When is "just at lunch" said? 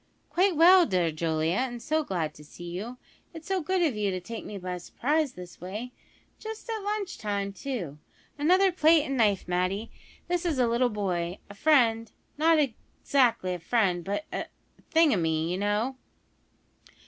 6.39-7.19